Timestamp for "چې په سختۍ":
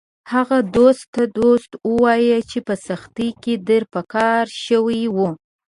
2.49-3.29